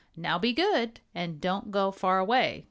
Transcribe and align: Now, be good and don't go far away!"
Now, 0.15 0.39
be 0.39 0.51
good 0.51 0.99
and 1.13 1.39
don't 1.39 1.69
go 1.69 1.91
far 1.91 2.17
away!" 2.17 2.59